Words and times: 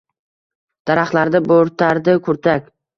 Daraxtlarda 0.91 1.43
boʻrtardi 1.53 2.21
kurtak 2.29 2.71